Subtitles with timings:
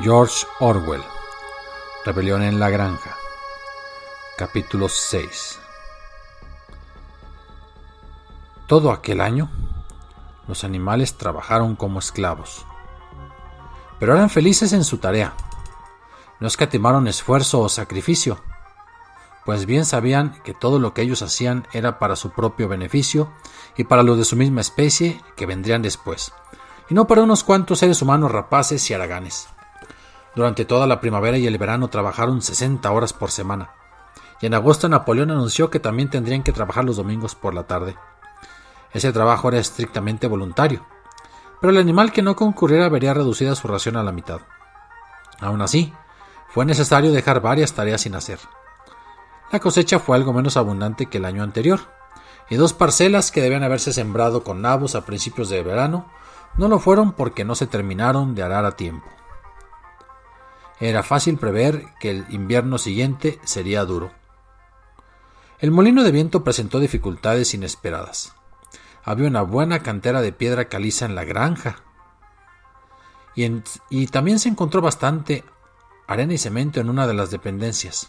[0.00, 1.02] George Orwell
[2.04, 3.16] Rebelión en la Granja
[4.36, 5.58] Capítulo 6
[8.68, 9.50] Todo aquel año,
[10.46, 12.64] los animales trabajaron como esclavos,
[13.98, 15.34] pero eran felices en su tarea.
[16.38, 18.38] No escatimaron esfuerzo o sacrificio,
[19.44, 23.32] pues bien sabían que todo lo que ellos hacían era para su propio beneficio
[23.76, 26.32] y para los de su misma especie que vendrían después,
[26.88, 29.48] y no para unos cuantos seres humanos rapaces y haraganes.
[30.38, 33.72] Durante toda la primavera y el verano trabajaron 60 horas por semana.
[34.40, 37.96] Y en agosto Napoleón anunció que también tendrían que trabajar los domingos por la tarde.
[38.92, 40.86] Ese trabajo era estrictamente voluntario,
[41.60, 44.42] pero el animal que no concurriera vería reducida su ración a la mitad.
[45.40, 45.92] Aún así,
[46.50, 48.38] fue necesario dejar varias tareas sin hacer.
[49.50, 51.80] La cosecha fue algo menos abundante que el año anterior,
[52.48, 56.06] y dos parcelas que debían haberse sembrado con nabos a principios de verano
[56.56, 59.17] no lo fueron porque no se terminaron de arar a tiempo.
[60.80, 64.12] Era fácil prever que el invierno siguiente sería duro.
[65.58, 68.32] El molino de viento presentó dificultades inesperadas.
[69.04, 71.82] Había una buena cantera de piedra caliza en la granja.
[73.34, 73.50] Y,
[73.90, 75.44] y, también se encontró bastante
[76.06, 78.08] arena y cemento en una de las dependencias,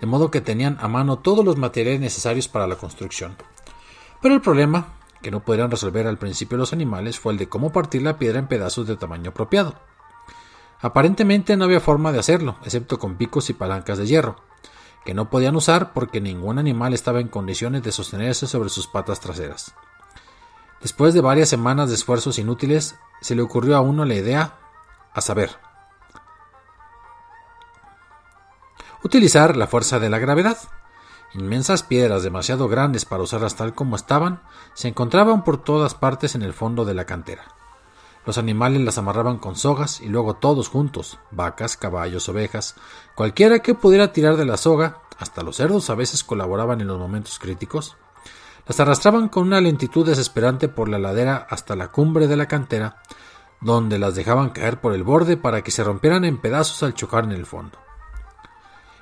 [0.00, 3.36] de modo que tenían a mano todos los materiales necesarios para la construcción.
[4.20, 7.72] Pero el problema, que no podrían resolver al principio los animales, fue el de cómo
[7.72, 9.74] partir la piedra en pedazos de tamaño apropiado.
[10.80, 14.36] Aparentemente no había forma de hacerlo, excepto con picos y palancas de hierro,
[15.04, 19.20] que no podían usar porque ningún animal estaba en condiciones de sostenerse sobre sus patas
[19.20, 19.74] traseras.
[20.82, 24.58] Después de varias semanas de esfuerzos inútiles, se le ocurrió a uno la idea,
[25.14, 25.56] a saber,
[29.02, 30.58] utilizar la fuerza de la gravedad.
[31.34, 34.42] Inmensas piedras demasiado grandes para usarlas tal como estaban
[34.74, 37.44] se encontraban por todas partes en el fondo de la cantera.
[38.26, 42.74] Los animales las amarraban con sogas y luego todos juntos, vacas, caballos, ovejas,
[43.14, 46.98] cualquiera que pudiera tirar de la soga, hasta los cerdos a veces colaboraban en los
[46.98, 47.96] momentos críticos,
[48.66, 53.00] las arrastraban con una lentitud desesperante por la ladera hasta la cumbre de la cantera,
[53.60, 57.22] donde las dejaban caer por el borde para que se rompieran en pedazos al chocar
[57.22, 57.78] en el fondo.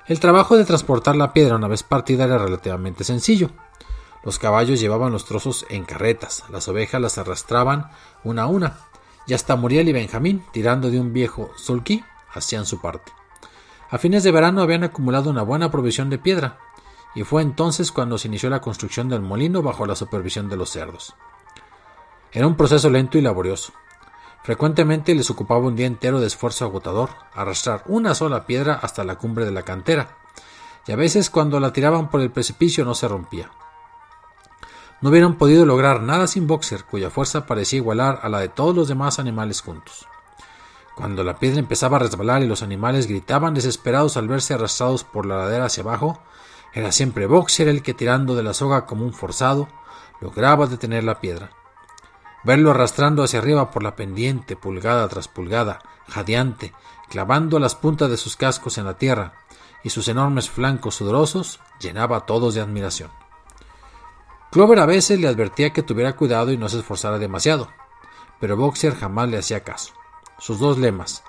[0.05, 3.49] El trabajo de transportar la piedra una vez partida era relativamente sencillo.
[4.23, 7.89] Los caballos llevaban los trozos en carretas, las ovejas las arrastraban
[8.23, 8.77] una a una,
[9.27, 12.03] y hasta Muriel y Benjamín, tirando de un viejo sulky,
[12.33, 13.11] hacían su parte.
[13.89, 16.57] A fines de verano habían acumulado una buena provisión de piedra,
[17.15, 20.69] y fue entonces cuando se inició la construcción del molino bajo la supervisión de los
[20.69, 21.15] cerdos.
[22.31, 23.73] Era un proceso lento y laborioso.
[24.43, 29.15] Frecuentemente les ocupaba un día entero de esfuerzo agotador arrastrar una sola piedra hasta la
[29.15, 30.17] cumbre de la cantera,
[30.85, 33.49] y a veces cuando la tiraban por el precipicio no se rompía.
[35.01, 38.75] No hubieran podido lograr nada sin Boxer, cuya fuerza parecía igualar a la de todos
[38.75, 40.07] los demás animales juntos.
[40.95, 45.25] Cuando la piedra empezaba a resbalar y los animales gritaban desesperados al verse arrastrados por
[45.25, 46.21] la ladera hacia abajo,
[46.73, 49.67] era siempre Boxer el que tirando de la soga como un forzado
[50.21, 51.51] lograba detener la piedra.
[52.45, 56.73] Verlo arrastrando hacia arriba por la pendiente, pulgada tras pulgada, jadeante,
[57.09, 59.33] clavando las puntas de sus cascos en la tierra
[59.83, 63.11] y sus enormes flancos sudorosos, llenaba a todos de admiración.
[64.55, 67.67] Clover a veces le advertía que tuviera cuidado y no se esforzara demasiado,
[68.39, 69.93] pero Boxer jamás le hacía caso.
[70.39, 71.25] Sus dos lemas,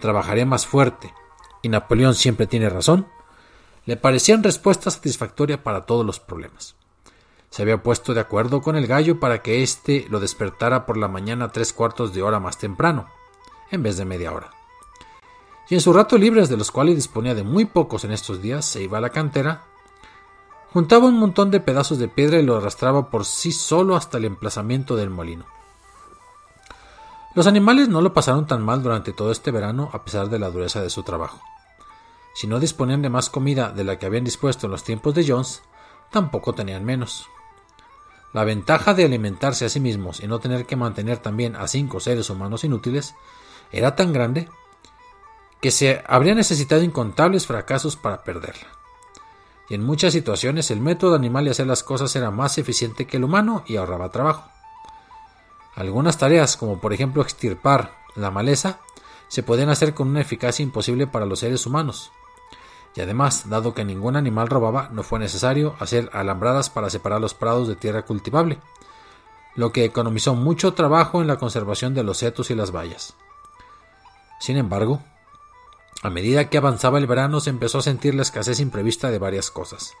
[0.00, 1.14] trabajaré más fuerte
[1.62, 3.06] y Napoleón siempre tiene razón,
[3.86, 6.74] le parecían respuesta satisfactoria para todos los problemas.
[7.48, 11.06] Se había puesto de acuerdo con el gallo para que éste lo despertara por la
[11.06, 13.08] mañana tres cuartos de hora más temprano,
[13.70, 14.50] en vez de media hora.
[15.68, 18.64] Y en sus ratos libres, de los cuales disponía de muy pocos en estos días,
[18.64, 19.62] se iba a la cantera
[20.74, 24.24] Juntaba un montón de pedazos de piedra y lo arrastraba por sí solo hasta el
[24.24, 25.46] emplazamiento del molino.
[27.36, 30.50] Los animales no lo pasaron tan mal durante todo este verano a pesar de la
[30.50, 31.40] dureza de su trabajo.
[32.34, 35.24] Si no disponían de más comida de la que habían dispuesto en los tiempos de
[35.24, 35.62] Jones,
[36.10, 37.28] tampoco tenían menos.
[38.32, 42.00] La ventaja de alimentarse a sí mismos y no tener que mantener también a cinco
[42.00, 43.14] seres humanos inútiles
[43.70, 44.48] era tan grande
[45.60, 48.83] que se habría necesitado incontables fracasos para perderla.
[49.70, 53.24] En muchas situaciones el método animal de hacer las cosas era más eficiente que el
[53.24, 54.50] humano y ahorraba trabajo.
[55.74, 58.80] Algunas tareas, como por ejemplo extirpar la maleza,
[59.28, 62.12] se podían hacer con una eficacia imposible para los seres humanos.
[62.94, 67.34] Y además, dado que ningún animal robaba, no fue necesario hacer alambradas para separar los
[67.34, 68.60] prados de tierra cultivable,
[69.56, 73.14] lo que economizó mucho trabajo en la conservación de los setos y las bayas.
[74.38, 75.02] Sin embargo,
[76.04, 79.50] a medida que avanzaba el verano se empezó a sentir la escasez imprevista de varias
[79.50, 79.94] cosas.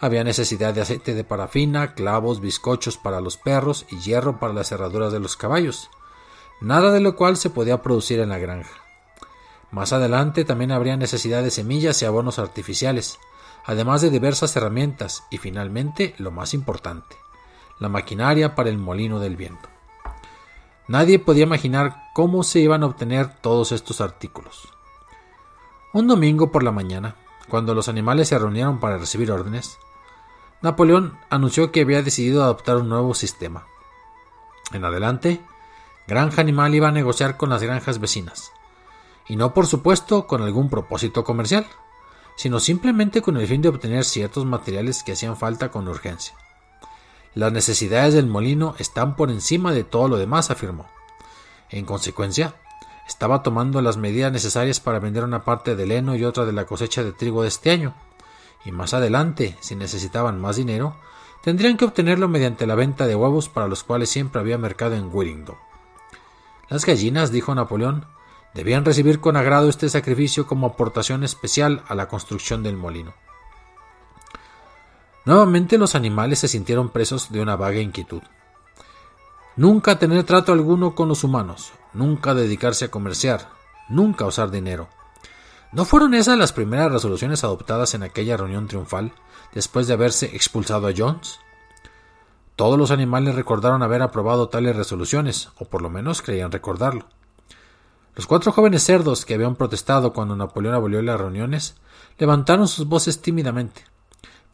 [0.00, 4.70] Había necesidad de aceite de parafina, clavos, bizcochos para los perros y hierro para las
[4.70, 5.88] cerraduras de los caballos,
[6.60, 8.72] nada de lo cual se podía producir en la granja.
[9.70, 13.20] Más adelante también habría necesidad de semillas y abonos artificiales,
[13.64, 17.14] además de diversas herramientas y finalmente lo más importante,
[17.78, 19.68] la maquinaria para el molino del viento.
[20.88, 24.73] Nadie podía imaginar cómo se iban a obtener todos estos artículos.
[25.94, 27.14] Un domingo por la mañana,
[27.48, 29.78] cuando los animales se reunieron para recibir órdenes,
[30.60, 33.68] Napoleón anunció que había decidido adoptar un nuevo sistema.
[34.72, 35.40] En adelante,
[36.08, 38.50] Granja Animal iba a negociar con las granjas vecinas,
[39.28, 41.64] y no por supuesto con algún propósito comercial,
[42.34, 46.34] sino simplemente con el fin de obtener ciertos materiales que hacían falta con urgencia.
[47.34, 50.88] Las necesidades del molino están por encima de todo lo demás, afirmó.
[51.70, 52.56] En consecuencia,
[53.06, 56.66] estaba tomando las medidas necesarias para vender una parte del heno y otra de la
[56.66, 57.94] cosecha de trigo de este año,
[58.64, 60.96] y más adelante, si necesitaban más dinero,
[61.42, 65.10] tendrían que obtenerlo mediante la venta de huevos para los cuales siempre había mercado en
[65.12, 65.56] Willingdon.
[66.70, 68.06] Las gallinas, dijo Napoleón,
[68.54, 73.12] debían recibir con agrado este sacrificio como aportación especial a la construcción del molino.
[75.26, 78.22] Nuevamente los animales se sintieron presos de una vaga inquietud.
[79.56, 83.48] Nunca tener trato alguno con los humanos, nunca dedicarse a comerciar,
[83.88, 84.88] nunca usar dinero.
[85.72, 89.12] ¿No fueron esas las primeras resoluciones adoptadas en aquella reunión triunfal,
[89.52, 91.38] después de haberse expulsado a Jones?
[92.56, 97.06] Todos los animales recordaron haber aprobado tales resoluciones, o por lo menos creían recordarlo.
[98.14, 101.76] Los cuatro jóvenes cerdos que habían protestado cuando Napoleón abolió las reuniones
[102.18, 103.84] levantaron sus voces tímidamente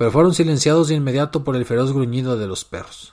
[0.00, 3.12] pero fueron silenciados de inmediato por el feroz gruñido de los perros.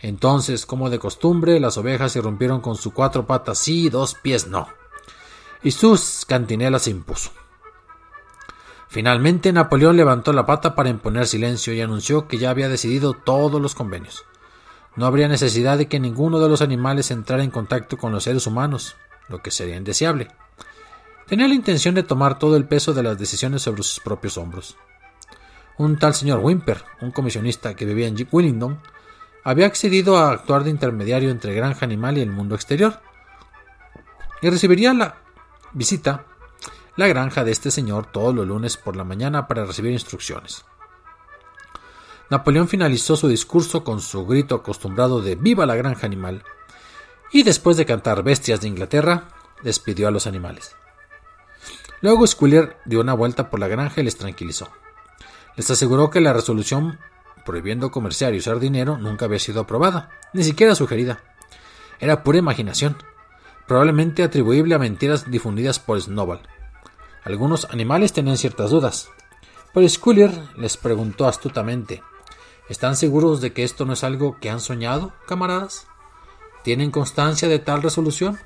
[0.00, 4.46] Entonces, como de costumbre, las ovejas irrumpieron con sus cuatro patas sí y dos pies
[4.46, 4.68] no.
[5.62, 7.30] Y sus cantinelas se impuso.
[8.88, 13.60] Finalmente Napoleón levantó la pata para imponer silencio y anunció que ya había decidido todos
[13.60, 14.24] los convenios.
[14.96, 18.48] No habría necesidad de que ninguno de los animales entrara en contacto con los seres
[18.48, 18.96] humanos,
[19.28, 20.28] lo que sería indeseable.
[21.28, 24.76] Tenía la intención de tomar todo el peso de las decisiones sobre sus propios hombros.
[25.78, 28.80] Un tal señor Wimper, un comisionista que vivía en Willingdon,
[29.44, 33.00] había accedido a actuar de intermediario entre Granja Animal y el mundo exterior,
[34.42, 35.16] y recibiría la
[35.72, 36.26] visita
[36.96, 40.64] la granja de este señor todos los lunes por la mañana para recibir instrucciones.
[42.30, 46.44] Napoleón finalizó su discurso con su grito acostumbrado de Viva la granja animal,
[47.32, 49.28] y después de cantar Bestias de Inglaterra,
[49.62, 50.76] despidió a los animales.
[52.02, 54.68] Luego Squiller dio una vuelta por la granja y les tranquilizó.
[55.56, 56.98] Les aseguró que la resolución
[57.44, 61.20] prohibiendo comerciar y usar dinero nunca había sido aprobada, ni siquiera sugerida.
[61.98, 62.96] Era pura imaginación,
[63.66, 66.40] probablemente atribuible a mentiras difundidas por Snowball.
[67.24, 69.10] Algunos animales tenían ciertas dudas,
[69.74, 72.02] pero Squiller les preguntó astutamente
[72.70, 75.88] ¿Están seguros de que esto no es algo que han soñado, camaradas?
[76.62, 78.38] ¿Tienen constancia de tal resolución?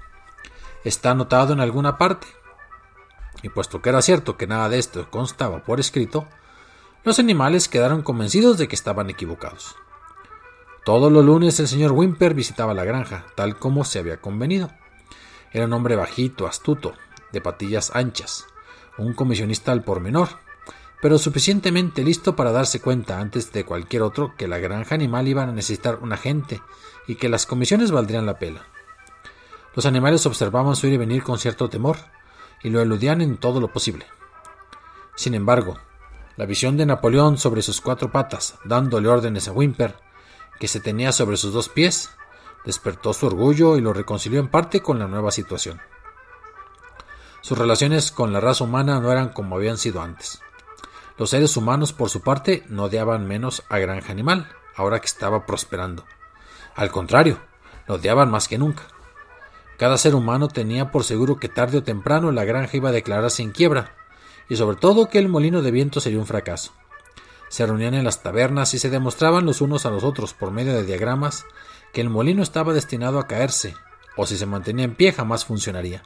[0.82, 2.26] ¿Está anotado en alguna parte?
[3.42, 6.26] Y puesto que era cierto que nada de esto constaba por escrito,
[7.04, 9.76] los animales quedaron convencidos de que estaban equivocados.
[10.84, 14.70] Todos los lunes el señor Wimper visitaba la granja, tal como se había convenido.
[15.52, 16.94] Era un hombre bajito, astuto,
[17.32, 18.46] de patillas anchas,
[18.96, 20.28] un comisionista al pormenor,
[21.02, 25.42] pero suficientemente listo para darse cuenta antes de cualquier otro que la granja animal iba
[25.42, 26.62] a necesitar un agente
[27.06, 28.62] y que las comisiones valdrían la pena.
[29.74, 31.98] Los animales observaban su ir y venir con cierto temor
[32.62, 34.06] y lo eludían en todo lo posible.
[35.16, 35.78] Sin embargo,
[36.36, 39.96] la visión de Napoleón sobre sus cuatro patas, dándole órdenes a Wimper,
[40.58, 42.10] que se tenía sobre sus dos pies,
[42.64, 45.80] despertó su orgullo y lo reconcilió en parte con la nueva situación.
[47.40, 50.40] Sus relaciones con la raza humana no eran como habían sido antes.
[51.18, 55.46] Los seres humanos, por su parte, no odiaban menos a Granja Animal, ahora que estaba
[55.46, 56.04] prosperando.
[56.74, 57.38] Al contrario,
[57.86, 58.84] lo odiaban más que nunca.
[59.78, 63.42] Cada ser humano tenía por seguro que tarde o temprano la granja iba a declararse
[63.42, 63.94] en quiebra,
[64.48, 66.72] y sobre todo que el molino de viento sería un fracaso.
[67.48, 70.74] Se reunían en las tabernas y se demostraban los unos a los otros por medio
[70.74, 71.46] de diagramas
[71.92, 73.74] que el molino estaba destinado a caerse,
[74.16, 76.02] o si se mantenía en pie jamás funcionaría.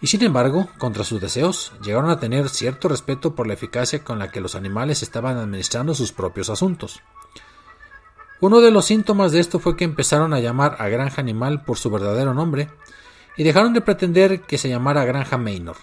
[0.00, 4.18] Y sin embargo, contra sus deseos, llegaron a tener cierto respeto por la eficacia con
[4.18, 7.00] la que los animales estaban administrando sus propios asuntos.
[8.40, 11.78] Uno de los síntomas de esto fue que empezaron a llamar a Granja Animal por
[11.78, 12.68] su verdadero nombre
[13.36, 15.76] y dejaron de pretender que se llamara Granja Maynor.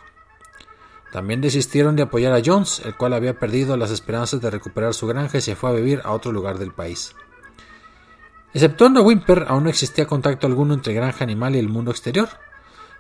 [1.12, 5.08] También desistieron de apoyar a Jones, el cual había perdido las esperanzas de recuperar su
[5.08, 7.16] granja y se fue a vivir a otro lugar del país.
[8.54, 12.30] Exceptuando a Wimper, aún no existía contacto alguno entre Granja Animal y el mundo exterior,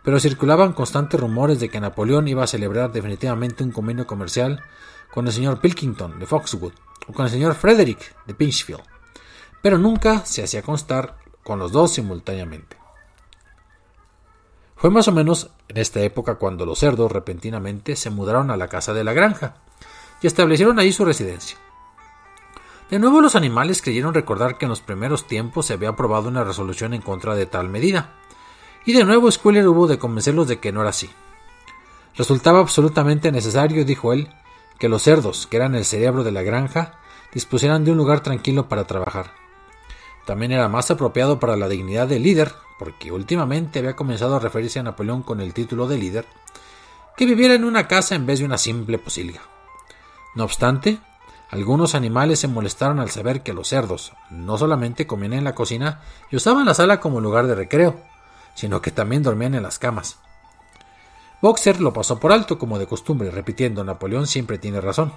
[0.04, 4.63] pero circulaban constantes rumores de que Napoleón iba a celebrar definitivamente un convenio comercial
[5.12, 6.74] con el señor Pilkington de Foxwood
[7.08, 8.82] o con el señor Frederick de Pinchfield
[9.62, 12.78] pero nunca se hacía constar con los dos simultáneamente.
[14.79, 18.69] Fue más o menos en esta época cuando los cerdos repentinamente se mudaron a la
[18.69, 19.55] casa de la granja
[20.21, 21.57] y establecieron allí su residencia.
[22.89, 26.45] De nuevo los animales creyeron recordar que en los primeros tiempos se había aprobado una
[26.45, 28.15] resolución en contra de tal medida,
[28.86, 31.09] y de nuevo Squiller hubo de convencerlos de que no era así.
[32.15, 34.29] Resultaba absolutamente necesario, dijo él,
[34.79, 37.00] que los cerdos, que eran el cerebro de la granja,
[37.33, 39.33] dispusieran de un lugar tranquilo para trabajar.
[40.25, 44.79] También era más apropiado para la dignidad de líder, porque últimamente había comenzado a referirse
[44.79, 46.25] a Napoleón con el título de líder,
[47.17, 49.41] que viviera en una casa en vez de una simple posilga.
[50.33, 51.00] No obstante,
[51.51, 56.01] algunos animales se molestaron al saber que los cerdos no solamente comían en la cocina
[56.31, 58.00] y usaban la sala como lugar de recreo,
[58.55, 60.17] sino que también dormían en las camas.
[61.41, 65.13] Boxer lo pasó por alto como de costumbre, repitiendo Napoleón siempre tiene razón.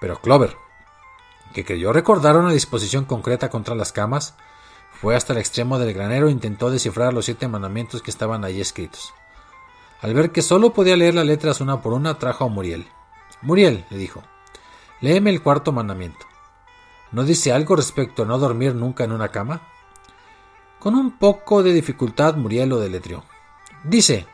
[0.00, 0.56] Pero Clover,
[1.52, 4.34] que creyó recordar una disposición concreta contra las camas,
[5.00, 8.60] fue hasta el extremo del granero e intentó descifrar los siete mandamientos que estaban allí
[8.60, 9.14] escritos.
[10.02, 12.86] Al ver que solo podía leer las letras una por una, trajo a Muriel.
[13.40, 14.22] Muriel, le dijo,
[15.00, 16.26] léeme el cuarto mandamiento.
[17.12, 19.62] ¿No dice algo respecto a no dormir nunca en una cama?
[20.78, 23.24] Con un poco de dificultad Muriel lo deletrió.
[23.84, 24.26] Dice,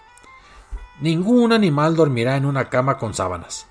[1.01, 3.69] ningún animal dormirá en una cama con sábanas.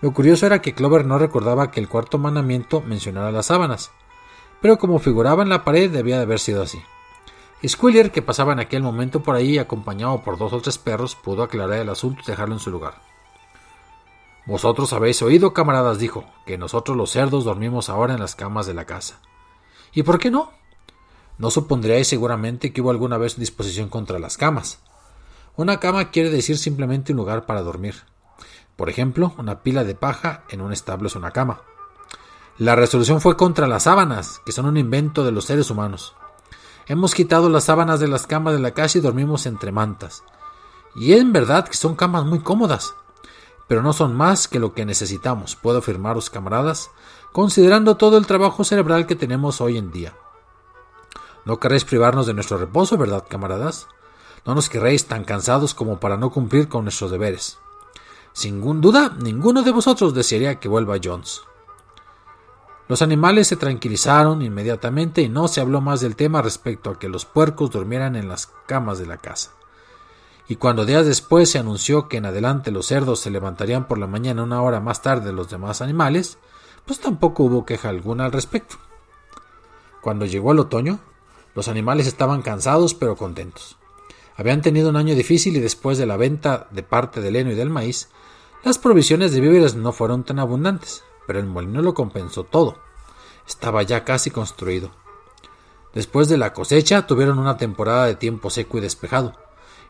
[0.00, 3.92] Lo curioso era que Clover no recordaba que el cuarto mandamiento mencionara las sábanas,
[4.60, 6.80] pero como figuraba en la pared debía de haber sido así.
[7.66, 11.42] Squiller, que pasaba en aquel momento por ahí acompañado por dos o tres perros, pudo
[11.42, 12.94] aclarar el asunto y dejarlo en su lugar.
[14.46, 18.74] Vosotros habéis oído, camaradas, dijo, que nosotros los cerdos dormimos ahora en las camas de
[18.74, 19.20] la casa.
[19.92, 20.50] ¿Y por qué no?
[21.36, 24.80] No supondríais seguramente que hubo alguna vez disposición contra las camas.
[25.56, 27.96] Una cama quiere decir simplemente un lugar para dormir.
[28.76, 31.60] Por ejemplo, una pila de paja en un establo es una cama.
[32.60, 36.14] La resolución fue contra las sábanas, que son un invento de los seres humanos.
[36.88, 40.24] Hemos quitado las sábanas de las camas de la casa y dormimos entre mantas.
[40.94, 42.94] Y es verdad que son camas muy cómodas,
[43.66, 46.90] pero no son más que lo que necesitamos, puedo afirmaros, camaradas,
[47.32, 50.14] considerando todo el trabajo cerebral que tenemos hoy en día.
[51.46, 53.86] No querréis privarnos de nuestro reposo, ¿verdad, camaradas?
[54.44, 57.56] No nos querréis tan cansados como para no cumplir con nuestros deberes.
[58.34, 61.40] Sin duda, ninguno de vosotros desearía que vuelva Jones.
[62.90, 67.08] Los animales se tranquilizaron inmediatamente y no se habló más del tema respecto a que
[67.08, 69.52] los puercos durmieran en las camas de la casa.
[70.48, 74.08] Y cuando días después se anunció que en adelante los cerdos se levantarían por la
[74.08, 76.38] mañana una hora más tarde de los demás animales,
[76.84, 78.74] pues tampoco hubo queja alguna al respecto.
[80.02, 80.98] Cuando llegó el otoño,
[81.54, 83.76] los animales estaban cansados pero contentos.
[84.36, 87.54] Habían tenido un año difícil y después de la venta de parte del heno y
[87.54, 88.08] del maíz,
[88.64, 92.78] las provisiones de víveres no fueron tan abundantes, pero el molino lo compensó todo.
[93.46, 94.90] Estaba ya casi construido.
[95.94, 99.34] Después de la cosecha tuvieron una temporada de tiempo seco y despejado,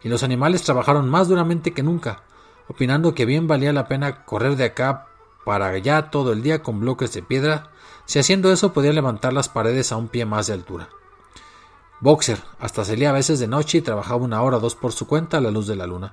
[0.02, 2.24] y los animales trabajaron más duramente que nunca,
[2.68, 5.06] opinando que bien valía la pena correr de acá
[5.46, 7.70] para allá todo el día con bloques de piedra,
[8.04, 10.90] si haciendo eso podía levantar las paredes a un pie más de altura.
[12.00, 15.06] Boxer hasta salía a veces de noche y trabajaba una hora o dos por su
[15.06, 16.12] cuenta a la luz de la luna.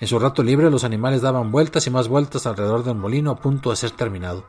[0.00, 3.36] En su rato libre los animales daban vueltas y más vueltas alrededor del molino a
[3.36, 4.44] punto de ser terminado,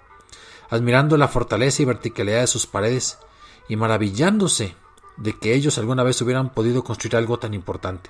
[0.70, 3.18] admirando la fortaleza y verticalidad de sus paredes
[3.68, 4.75] y maravillándose
[5.18, 8.10] de que ellos alguna vez hubieran podido construir algo tan importante.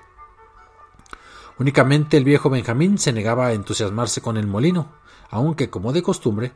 [1.58, 4.94] Únicamente el viejo Benjamín se negaba a entusiasmarse con el molino,
[5.30, 6.54] aunque, como de costumbre,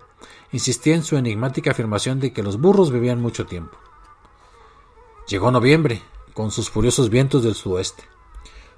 [0.51, 3.77] insistía en su enigmática afirmación de que los burros vivían mucho tiempo.
[5.27, 6.01] Llegó noviembre,
[6.33, 8.03] con sus furiosos vientos del sudoeste.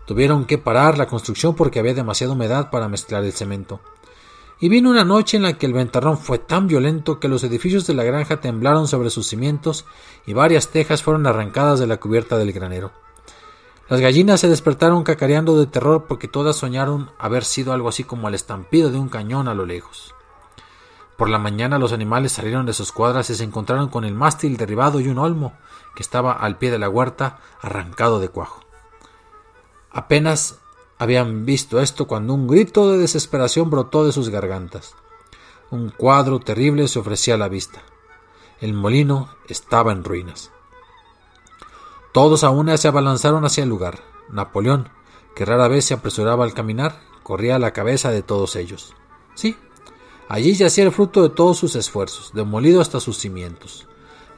[0.06, 3.80] Tuvieron que parar la construcción porque había demasiada humedad para mezclar el cemento.
[4.60, 7.86] Y vino una noche en la que el ventarrón fue tan violento que los edificios
[7.88, 9.86] de la granja temblaron sobre sus cimientos
[10.26, 12.92] y varias tejas fueron arrancadas de la cubierta del granero.
[13.90, 18.28] Las gallinas se despertaron cacareando de terror porque todas soñaron haber sido algo así como
[18.28, 20.16] el estampido de un cañón a lo lejos.
[21.18, 24.58] Por la mañana los animales salieron de sus cuadras y se encontraron con el mástil
[24.58, 25.54] derribado y un olmo
[25.96, 28.65] que estaba al pie de la huerta arrancado de cuajo.
[29.96, 30.60] Apenas
[30.98, 34.94] habían visto esto cuando un grito de desesperación brotó de sus gargantas.
[35.72, 37.82] Un cuadro terrible se ofrecía a la vista.
[38.60, 40.52] El molino estaba en ruinas.
[42.12, 44.00] Todos a una se abalanzaron hacia el lugar.
[44.30, 44.90] Napoleón,
[45.34, 48.94] que rara vez se apresuraba al caminar, corría a la cabeza de todos ellos.
[49.34, 49.56] Sí,
[50.28, 53.88] allí yacía el fruto de todos sus esfuerzos, demolido hasta sus cimientos.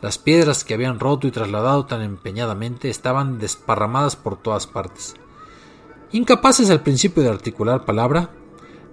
[0.04, 5.16] Las piedras que habían roto y trasladado tan empeñadamente estaban desparramadas por todas partes.
[6.12, 8.30] Incapaces al principio de articular palabra,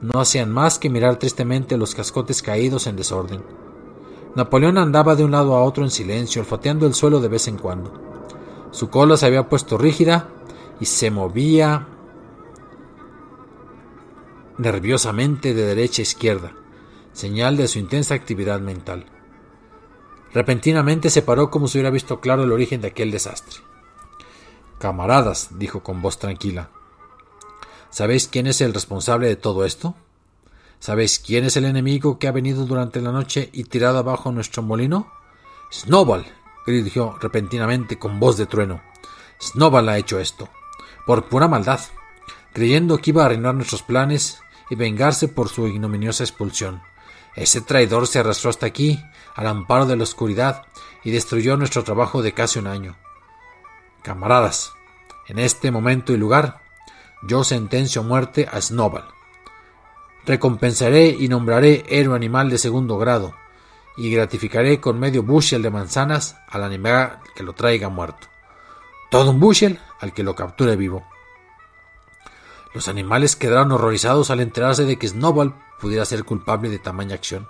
[0.00, 3.42] no hacían más que mirar tristemente los cascotes caídos en desorden.
[4.34, 7.56] Napoleón andaba de un lado a otro en silencio, olfateando el suelo de vez en
[7.56, 7.92] cuando.
[8.72, 10.28] Su cola se había puesto rígida
[10.80, 11.86] y se movía
[14.58, 16.52] nerviosamente de derecha a izquierda,
[17.12, 19.06] señal de su intensa actividad mental.
[20.32, 23.60] Repentinamente se paró como si hubiera visto claro el origen de aquel desastre.
[24.80, 26.70] Camaradas, dijo con voz tranquila,
[27.94, 29.94] ¿sabéis quién es el responsable de todo esto?
[30.80, 34.64] ¿Sabéis quién es el enemigo que ha venido durante la noche y tirado abajo nuestro
[34.64, 35.12] molino?
[35.72, 36.26] Snowball,
[36.66, 38.82] dirigió repentinamente con voz de trueno.
[39.40, 40.48] Snowball ha hecho esto,
[41.06, 41.78] por pura maldad,
[42.52, 46.82] creyendo que iba a arruinar nuestros planes y vengarse por su ignominiosa expulsión.
[47.36, 49.00] Ese traidor se arrastró hasta aquí,
[49.36, 50.62] al amparo de la oscuridad,
[51.04, 52.96] y destruyó nuestro trabajo de casi un año.
[54.02, 54.72] Camaradas,
[55.28, 56.63] en este momento y lugar,
[57.26, 59.04] yo sentencio muerte a Snowball.
[60.26, 63.34] Recompensaré y nombraré héroe animal de segundo grado,
[63.96, 68.26] y gratificaré con medio bushel de manzanas al animal que lo traiga muerto.
[69.10, 71.04] Todo un bushel al que lo capture vivo.
[72.74, 77.48] Los animales quedaron horrorizados al enterarse de que Snowball pudiera ser culpable de tamaña acción.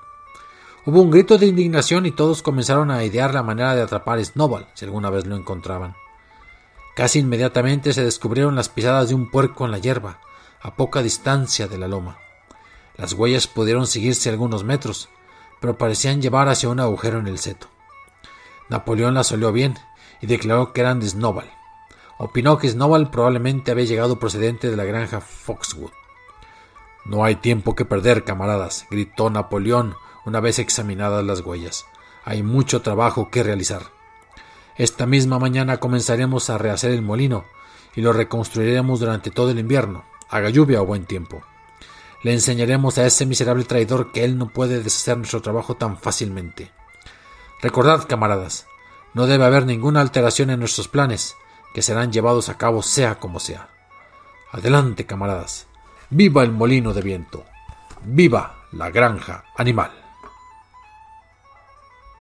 [0.84, 4.24] Hubo un grito de indignación y todos comenzaron a idear la manera de atrapar a
[4.24, 5.96] Snowball si alguna vez lo encontraban.
[6.94, 10.20] Casi inmediatamente se descubrieron las pisadas de un puerco en la hierba,
[10.60, 12.18] a poca distancia de la loma.
[12.96, 15.08] Las huellas pudieron seguirse algunos metros,
[15.60, 17.66] pero parecían llevar hacia un agujero en el seto.
[18.68, 19.76] Napoleón las olió bien
[20.20, 21.50] y declaró que eran de Snowball.
[22.16, 25.90] Opinó que Snowball probablemente había llegado procedente de la granja Foxwood.
[27.04, 31.86] No hay tiempo que perder, camaradas, gritó Napoleón una vez examinadas las huellas.
[32.24, 33.82] Hay mucho trabajo que realizar.
[34.76, 37.44] Esta misma mañana comenzaremos a rehacer el molino
[37.94, 41.42] y lo reconstruiremos durante todo el invierno, haga lluvia o buen tiempo.
[42.24, 46.72] Le enseñaremos a ese miserable traidor que él no puede deshacer nuestro trabajo tan fácilmente.
[47.62, 48.66] Recordad, camaradas,
[49.12, 51.36] no debe haber ninguna alteración en nuestros planes,
[51.72, 53.68] que serán llevados a cabo sea como sea.
[54.50, 55.66] Adelante, camaradas.
[56.10, 57.44] Viva el molino de viento.
[58.04, 60.03] Viva la granja animal.